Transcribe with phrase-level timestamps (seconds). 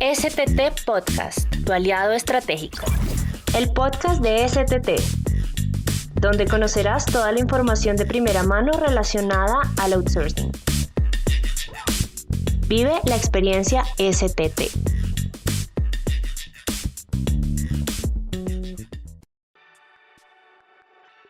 [0.00, 2.86] STT Podcast, tu aliado estratégico.
[3.54, 4.98] El podcast de STT,
[6.14, 10.50] donde conocerás toda la información de primera mano relacionada al outsourcing.
[12.66, 14.70] Vive la experiencia STT.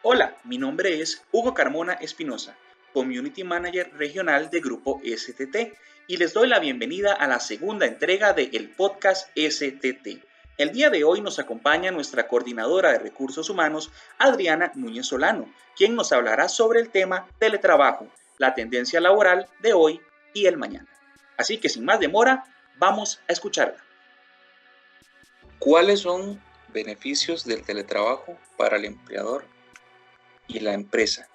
[0.02, 2.56] Hola, mi nombre es Hugo Carmona Espinosa,
[2.92, 5.74] Community Manager Regional de Grupo STT
[6.06, 10.24] y les doy la bienvenida a la segunda entrega de el podcast STT.
[10.58, 15.94] El día de hoy nos acompaña nuestra coordinadora de recursos humanos, Adriana Núñez Solano, quien
[15.94, 20.00] nos hablará sobre el tema teletrabajo, la tendencia laboral de hoy
[20.34, 20.88] y el mañana.
[21.36, 22.44] Así que sin más demora,
[22.76, 23.82] vamos a escucharla.
[25.58, 26.40] ¿Cuáles son
[26.72, 29.44] beneficios del teletrabajo para el empleador
[30.48, 31.28] y la empresa?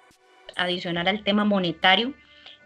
[0.56, 2.14] Adicional al tema monetario,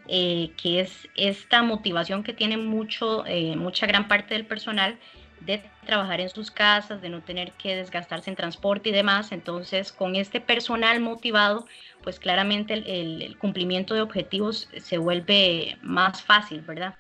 [0.09, 4.99] eh, que es esta motivación que tiene mucho, eh, mucha gran parte del personal
[5.41, 9.33] de trabajar en sus casas, de no tener que desgastarse en transporte y demás.
[9.33, 11.67] Entonces, con este personal motivado,
[12.03, 16.95] pues claramente el, cumplimiento de objetivos se vuelve más fácil, ¿verdad?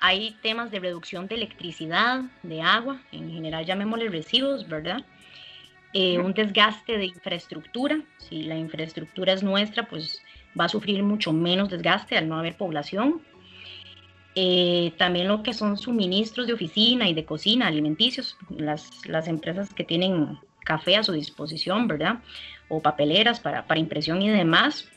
[0.00, 5.04] Hay temas de reducción de electricidad, de agua, en general llamémosle residuos, ¿verdad?
[5.92, 10.22] Eh, un desgaste de infraestructura, si la infraestructura es nuestra, pues
[10.58, 13.20] va a sufrir mucho menos desgaste al no haber población.
[14.34, 19.72] Eh, también lo que son suministros de oficina y de cocina, alimenticios, las, las empresas
[19.74, 22.20] que tienen café a su disposición, ¿verdad?
[22.68, 24.88] O papeleras para, para impresión y demás.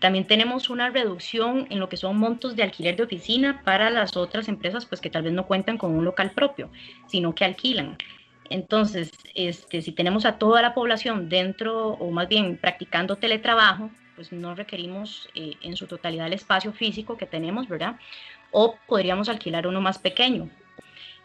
[0.00, 4.16] También tenemos una reducción en lo que son montos de alquiler de oficina para las
[4.16, 6.68] otras empresas, pues que tal vez no cuentan con un local propio,
[7.06, 7.96] sino que alquilan.
[8.50, 14.32] Entonces, este, si tenemos a toda la población dentro o más bien practicando teletrabajo, pues
[14.32, 17.96] no requerimos eh, en su totalidad el espacio físico que tenemos, ¿verdad?
[18.50, 20.48] O podríamos alquilar uno más pequeño.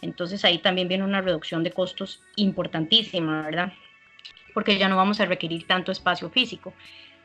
[0.02, 3.74] Entonces ahí también viene una reducción de costos importantísima, ¿verdad?
[4.54, 6.74] Porque ya no vamos a requerir tanto espacio físico.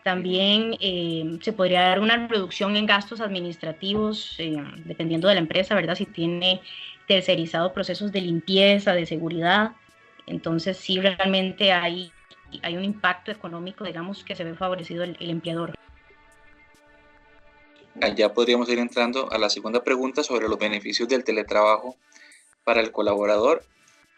[0.03, 4.55] También eh, se podría dar una reducción en gastos administrativos, eh,
[4.85, 5.95] dependiendo de la empresa, ¿verdad?
[5.95, 6.61] Si tiene
[7.07, 9.73] tercerizado procesos de limpieza, de seguridad.
[10.27, 12.13] Entonces sí realmente hay
[12.63, 15.75] hay un impacto económico, digamos, que se ve favorecido el, empleador.
[18.17, 21.97] Ya podríamos ir entrando a la segunda pregunta sobre los beneficios del teletrabajo
[22.65, 23.65] para el colaborador.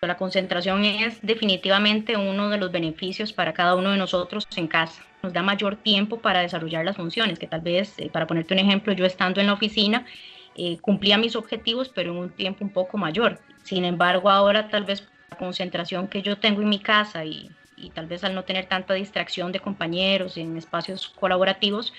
[0.01, 5.03] La concentración es definitivamente uno de los beneficios para cada uno de nosotros en casa.
[5.23, 8.61] Nos da mayor tiempo para desarrollar las funciones, que tal vez, eh, para ponerte un
[8.61, 10.07] ejemplo, yo estando en la oficina,
[10.55, 13.41] eh, cumplía mis objetivos, pero en un tiempo un poco mayor.
[13.63, 17.91] Sin embargo, ahora tal vez la concentración que yo tengo en mi casa y y
[17.91, 21.93] tal vez al no tener tanta distracción de compañeros en espacios colaborativos,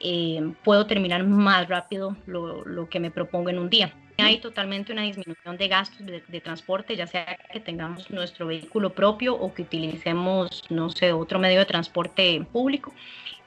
[0.00, 3.94] eh, puedo terminar más rápido lo, lo, que me propongo en un día.
[4.18, 8.90] Hay totalmente una disminución de gastos de, de, transporte, ya sea que tengamos nuestro vehículo
[8.90, 12.92] propio o que utilicemos, no sé, otro medio de transporte público.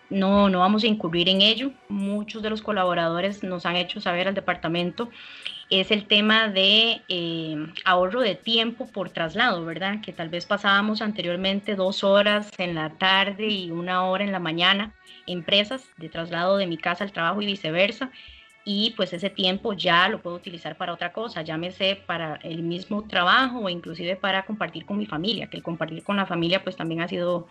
[0.10, 1.72] No, no vamos a incurrir en ello.
[1.90, 5.10] Muchos de los colaboradores nos han hecho saber al departamento
[5.70, 7.56] es el tema de eh,
[7.86, 10.02] ahorro de tiempo por traslado, ¿verdad?
[10.02, 14.40] Que tal vez pasábamos anteriormente dos horas en la tarde y una hora en la
[14.40, 14.94] mañana,
[15.26, 18.12] empresas de traslado de mi casa al trabajo y viceversa.
[18.64, 23.04] Y pues ese tiempo ya lo puedo utilizar para otra cosa, llámese para el mismo
[23.08, 26.76] trabajo o inclusive para compartir con mi familia, que el compartir con la familia pues
[26.76, 27.48] también ha sido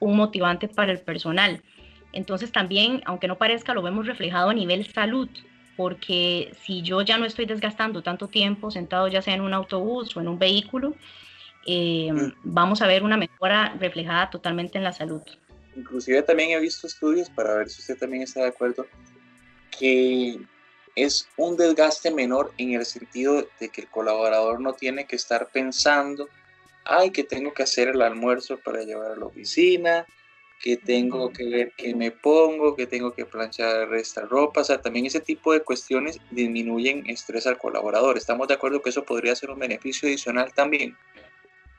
[0.00, 1.62] un motivante para el personal.
[2.12, 5.28] Entonces también, aunque no parezca, lo vemos reflejado a nivel salud,
[5.76, 10.16] porque si yo ya no estoy desgastando tanto tiempo sentado ya sea en un autobús
[10.16, 10.94] o en un vehículo,
[11.66, 12.32] eh, mm.
[12.42, 15.22] vamos a ver una mejora reflejada totalmente en la salud.
[15.76, 18.86] Inclusive también he visto estudios para ver si usted también está de acuerdo
[19.78, 20.40] que
[20.96, 25.48] es un desgaste menor en el sentido de que el colaborador no tiene que estar
[25.50, 26.28] pensando,
[26.84, 30.06] ay, que tengo que hacer el almuerzo para llevar a la oficina,
[30.60, 34.80] que tengo que ver qué me pongo, que tengo que planchar esta ropa, o sea,
[34.80, 38.18] también ese tipo de cuestiones disminuyen estrés al colaborador.
[38.18, 40.96] ¿Estamos de acuerdo que eso podría ser un beneficio adicional también?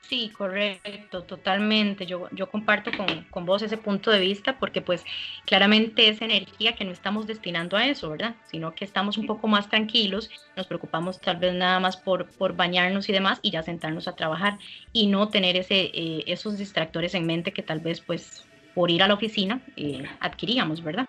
[0.08, 2.04] Sí, correcto, totalmente.
[2.04, 5.04] Yo, yo comparto con, con, vos ese punto de vista porque pues
[5.46, 8.34] claramente es energía que no estamos destinando a eso, ¿verdad?
[8.50, 12.54] Sino que estamos un poco más tranquilos, nos preocupamos tal vez nada más por, por
[12.56, 14.58] bañarnos y demás y ya sentarnos a trabajar
[14.92, 18.44] y no tener ese, eh, esos distractores en mente que tal vez pues
[18.74, 21.06] por ir a la oficina eh, adquiríamos, ¿verdad?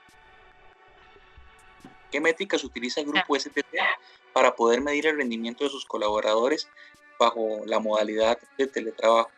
[2.11, 3.75] ¿Qué métricas utiliza el grupo STT
[4.33, 6.69] para poder medir el rendimiento de sus colaboradores
[7.19, 9.31] bajo la modalidad de teletrabajo?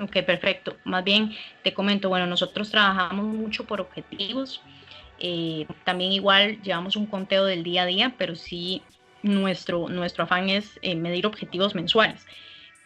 [0.00, 0.76] Ok, perfecto.
[0.84, 4.62] Más bien te comento, bueno, nosotros trabajamos mucho por objetivos.
[5.18, 8.82] Eh, también igual llevamos un conteo del día a día, pero sí
[9.22, 12.24] nuestro, nuestro afán es eh, medir objetivos mensuales.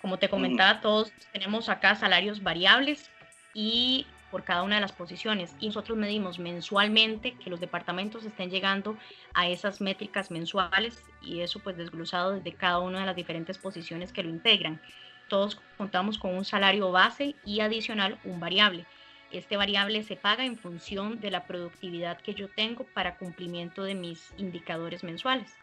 [0.00, 3.10] Como te comentaba, todos tenemos acá salarios variables
[3.54, 8.50] y por cada una de las posiciones y nosotros medimos mensualmente que los departamentos estén
[8.50, 8.96] llegando
[9.34, 14.10] a esas métricas mensuales y eso pues desglosado desde cada una de las diferentes posiciones
[14.10, 14.80] que lo integran.
[15.28, 18.86] Todos contamos con un salario base y adicional un variable.
[19.30, 23.94] Este variable se paga en función de la productividad que yo tengo para cumplimiento de
[23.94, 25.54] mis indicadores mensuales.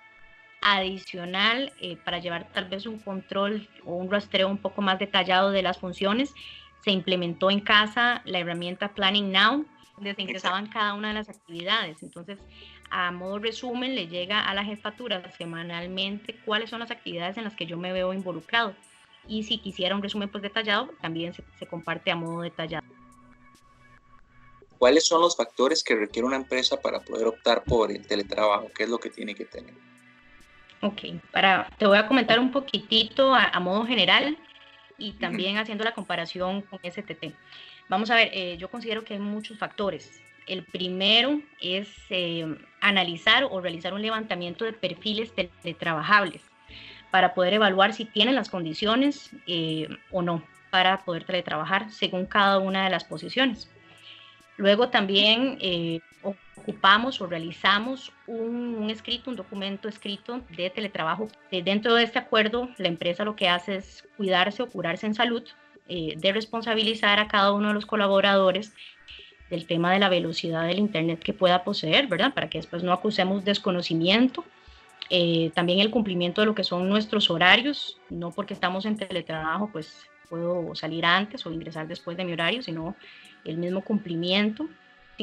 [0.61, 5.49] Adicional, eh, para llevar tal vez un control o un rastreo un poco más detallado
[5.49, 6.35] de las funciones,
[6.83, 9.65] se implementó en casa la herramienta Planning Now,
[9.95, 12.01] donde se ingresaban cada una de las actividades.
[12.03, 12.39] Entonces,
[12.89, 17.55] a modo resumen, le llega a la jefatura semanalmente cuáles son las actividades en las
[17.55, 18.73] que yo me veo involucrado.
[19.27, 22.87] Y si quisiera un resumen pues detallado, también se, se comparte a modo detallado.
[24.77, 28.71] ¿Cuáles son los factores que requiere una empresa para poder optar por el teletrabajo?
[28.73, 29.73] ¿Qué es lo que tiene que tener?
[30.81, 31.01] Ok,
[31.33, 34.37] para, te voy a comentar un poquitito a modo general
[34.99, 37.33] y también haciendo la comparación con STT.
[37.87, 40.21] Vamos a ver, eh, yo considero que hay muchos factores.
[40.45, 42.45] El primero es eh,
[42.81, 46.41] analizar o realizar un levantamiento de perfiles teletrabajables
[47.11, 52.59] para poder evaluar si tienen las condiciones eh, o no para poder teletrabajar según cada
[52.59, 53.71] una de las posiciones.
[54.57, 55.57] Luego también
[56.23, 61.27] ocupamos o realizamos un, escrito, un documento escrito de teletrabajo.
[61.51, 65.15] Eh, dentro de este acuerdo, la empresa lo que hace es cuidarse o curarse en
[65.15, 65.43] salud,
[65.87, 68.73] eh, de responsabilizar a cada uno de los colaboradores
[69.49, 72.33] del tema de la velocidad del Internet que pueda poseer, ¿verdad?
[72.33, 74.45] Para que después no acusemos desconocimiento.
[75.09, 79.71] Eh, también el cumplimiento de lo que son nuestros horarios, no porque estamos en teletrabajo,
[79.71, 82.95] pues puedo salir antes o ingresar después de mi horario, sino
[83.43, 84.69] el mismo cumplimiento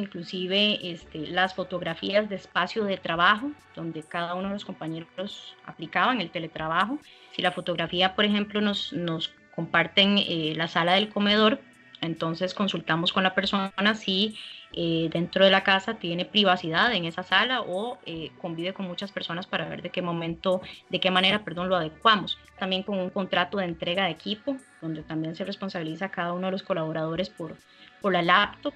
[0.01, 6.21] inclusive este, las fotografías de espacio de trabajo, donde cada uno de los compañeros aplicaban
[6.21, 6.99] el teletrabajo.
[7.33, 11.61] Si la fotografía, por ejemplo, nos, nos comparten eh, la sala del comedor,
[12.01, 14.37] entonces consultamos con la persona si
[14.73, 19.11] eh, dentro de la casa tiene privacidad en esa sala o eh, convive con muchas
[19.11, 20.61] personas para ver de qué momento,
[20.91, 22.39] de qué manera, perdón, lo adecuamos.
[22.59, 26.53] También con un contrato de entrega de equipo, donde también se responsabiliza cada uno de
[26.53, 27.57] los colaboradores por,
[28.03, 28.75] por la laptop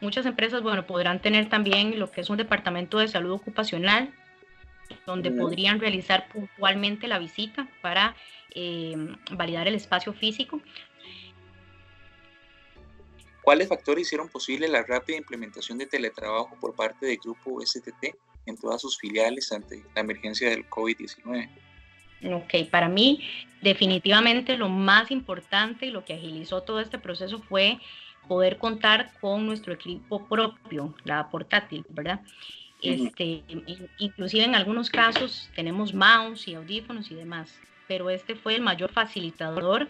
[0.00, 4.12] Muchas empresas, bueno, podrán tener también lo que es un departamento de salud ocupacional,
[5.06, 8.16] donde podrían realizar puntualmente la visita para
[8.54, 8.96] eh,
[9.32, 10.60] validar el espacio físico.
[13.42, 18.14] ¿Cuáles factores hicieron posible la rápida implementación de teletrabajo por parte del grupo STT
[18.46, 21.48] en todas sus filiales ante la emergencia del COVID-19?
[22.24, 23.24] Ok, para mí
[23.62, 27.78] definitivamente lo más importante y lo que agilizó todo este proceso fue
[28.28, 32.20] poder contar con nuestro equipo propio, la portátil, ¿verdad?
[32.80, 33.42] Este,
[33.98, 37.58] inclusive en algunos casos tenemos mouse y audífonos y demás,
[37.88, 39.88] pero este fue el mayor facilitador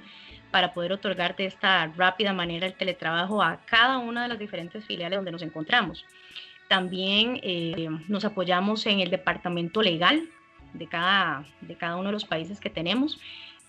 [0.51, 4.85] para poder otorgar de esta rápida manera el teletrabajo a cada una de las diferentes
[4.87, 6.07] filiales donde nos encontramos.
[6.69, 10.27] También eh, nos apoyamos en el departamento legal
[10.73, 13.19] de cada, de cada uno de los países que tenemos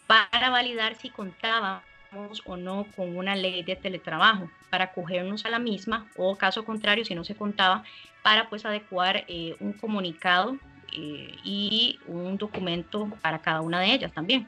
[0.08, 1.84] para validar si contaba
[2.46, 7.06] o no con una ley de teletrabajo para acogernos a la misma o caso contrario
[7.06, 7.84] si no se contaba
[8.24, 10.58] para pues adecuar eh, un comunicado
[10.92, 14.48] eh, y un documento para cada una de ellas también.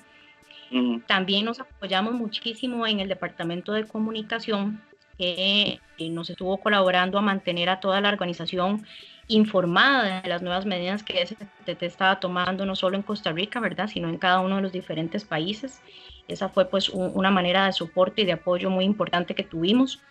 [1.05, 4.81] También nos apoyamos muchísimo en el departamento de comunicación
[5.17, 8.85] que eh, nos estuvo colaborando a mantener a toda la organización
[9.27, 13.87] informada de las nuevas medidas que STT estaba tomando no solo en Costa Rica, ¿verdad?,
[13.87, 15.81] sino en cada uno de los diferentes países.
[16.31, 20.01] Esa fue pues una manera de soporte y de apoyo muy importante que tuvimos.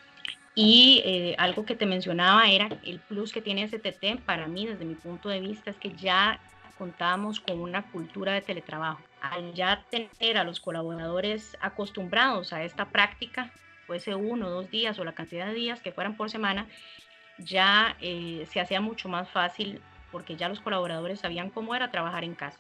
[0.55, 4.85] Y eh, algo que te mencionaba era el plus que tiene STT para mí desde
[4.85, 6.41] mi punto de vista es que ya
[6.77, 9.03] contábamos con una cultura de teletrabajo.
[9.21, 13.51] Al ya tener a los colaboradores acostumbrados a esta práctica,
[13.87, 16.67] fuese uno, dos días o la cantidad de días que fueran por semana,
[17.39, 22.25] ya eh, se hacía mucho más fácil porque ya los colaboradores sabían cómo era trabajar
[22.25, 22.59] en casa.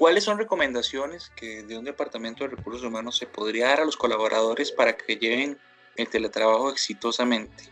[0.00, 3.98] ¿Cuáles son recomendaciones que de un departamento de recursos humanos se podría dar a los
[3.98, 5.58] colaboradores para que lleven
[5.94, 7.64] el teletrabajo exitosamente?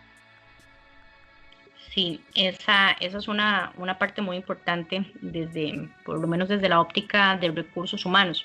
[1.94, 6.82] Sí, esa, esa es una, una parte muy importante desde, por lo menos desde la
[6.82, 8.44] óptica de recursos humanos.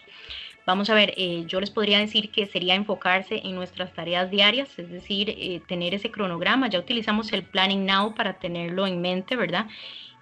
[0.65, 4.69] Vamos a ver, eh, yo les podría decir que sería enfocarse en nuestras tareas diarias,
[4.79, 6.69] es decir, eh, tener ese cronograma.
[6.69, 9.67] Ya utilizamos el Planning Now para tenerlo en mente, ¿verdad?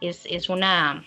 [0.01, 1.06] Es, es, una,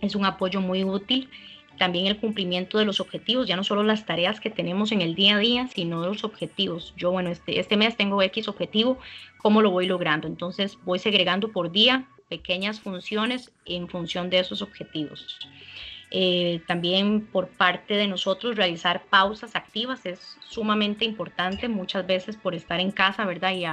[0.00, 1.30] es un apoyo muy útil
[1.78, 5.14] también el cumplimiento de los objetivos, ya no solo las tareas que tenemos en el
[5.14, 6.94] día a día, sino los objetivos.
[6.96, 8.98] Yo, bueno, este, este mes tengo X objetivo,
[9.38, 10.26] ¿cómo lo voy logrando?
[10.26, 15.38] Entonces voy segregando por día pequeñas funciones en función de esos objetivos.
[16.10, 22.54] Eh, también por parte de nosotros realizar pausas activas es sumamente importante, muchas veces por
[22.54, 23.52] estar en casa, ¿verdad?
[23.52, 23.64] Y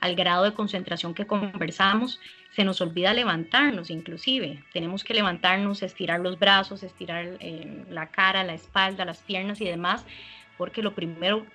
[0.00, 4.62] al grado de concentración que conversamos, se nos olvida levantarnos inclusive.
[4.72, 9.66] Tenemos que levantarnos, estirar los brazos, estirar eh, la cara, la espalda, las piernas y
[9.66, 10.04] demás,
[10.56, 11.46] porque lo primero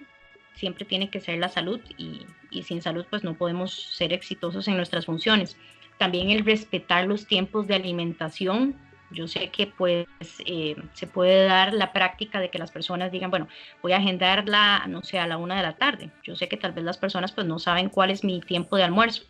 [0.53, 4.67] siempre tiene que ser la salud y, y sin salud pues no podemos ser exitosos
[4.67, 5.57] en nuestras funciones.
[5.97, 8.75] También el respetar los tiempos de alimentación
[9.11, 10.07] yo sé que pues
[10.45, 13.47] eh, se puede dar la práctica de que las personas digan, bueno,
[13.81, 16.11] voy a agendarla, no sé, a la una de la tarde.
[16.23, 18.83] Yo sé que tal vez las personas pues no saben cuál es mi tiempo de
[18.83, 19.23] almuerzo.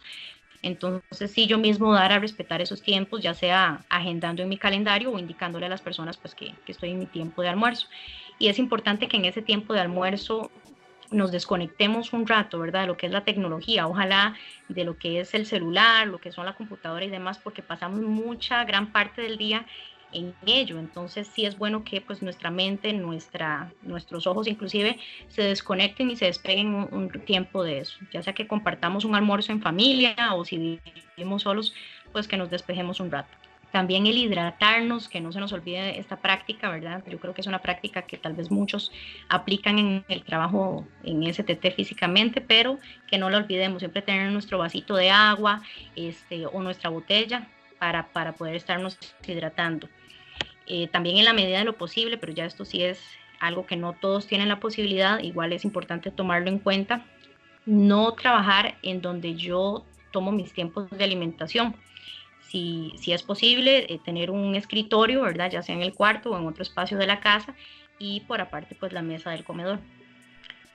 [0.64, 5.12] Entonces, sí, yo mismo dar a respetar esos tiempos, ya sea agendando en mi calendario
[5.12, 7.88] o indicándole a las personas pues que, que estoy en mi tiempo de almuerzo.
[8.38, 10.52] Y es importante que en ese tiempo de almuerzo
[11.12, 12.82] nos desconectemos un rato, ¿verdad?
[12.82, 14.36] De lo que es la tecnología, ojalá
[14.70, 18.00] de lo que es el celular, lo que son la computadora y demás, porque pasamos
[18.02, 19.66] mucha, gran parte del día
[20.14, 20.80] en ello.
[20.80, 26.16] Entonces sí es bueno que pues nuestra mente, nuestra, nuestros ojos inclusive se desconecten y
[26.16, 28.00] se despeguen un, un, tiempo de eso.
[28.12, 30.80] Ya sea que compartamos un almuerzo en familia o si
[31.18, 31.74] vivimos solos,
[32.12, 33.41] pues que nos despejemos un rato.
[33.72, 37.04] También el hidratarnos, que no se nos olvide esta práctica, ¿verdad?
[37.10, 38.92] Yo creo que es una práctica que tal vez muchos
[39.30, 44.58] aplican en el trabajo en STT físicamente, pero que no la olvidemos, siempre tener nuestro
[44.58, 45.62] vasito de agua
[45.96, 47.48] este, o nuestra botella
[47.80, 49.88] para, para poder estarnos hidratando.
[50.68, 53.02] Eh, también en la medida de lo posible, pero ya esto sí es
[53.40, 57.06] algo que no todos tienen la posibilidad, igual es importante tomarlo en cuenta,
[57.66, 61.76] no trabajar en donde yo tomo mis tiempos de alimentación
[62.52, 65.50] si, si es posible, eh, tener un escritorio, ¿verdad?
[65.50, 67.56] Ya sea en el cuarto o en otro espacio de la casa
[67.98, 69.80] y por aparte pues la mesa del comedor.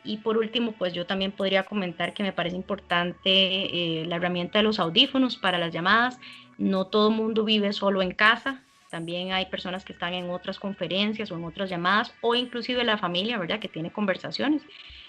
[0.02, 4.60] Y por último, pues yo también podría comentar que me parece importante eh, la herramienta
[4.60, 6.18] de los audífonos para las llamadas.
[6.58, 11.30] No todo mundo vive solo en casa, también hay personas que están en otras conferencias
[11.30, 13.58] o en otras llamadas o inclusive la familia, ¿verdad?
[13.58, 14.62] Que tiene conversaciones.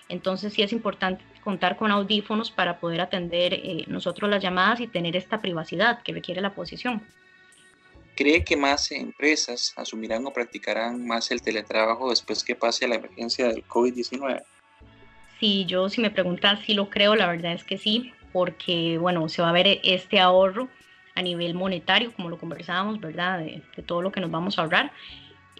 [0.10, 4.88] Entonces sí es importante contar con audífonos para poder atender eh, nosotros las llamadas y
[4.88, 7.02] tener esta privacidad que requiere la posición.
[8.16, 13.48] ¿Cree que más empresas asumirán o practicarán más el teletrabajo después que pase la emergencia
[13.48, 14.44] del COVID-19?
[15.40, 19.30] Sí, yo si me preguntan si lo creo, la verdad es que sí, porque bueno,
[19.30, 20.68] se va a ver este ahorro
[21.14, 23.40] a nivel monetario, como lo conversábamos, ¿verdad?
[23.40, 24.92] De, de todo lo que nos vamos a ahorrar.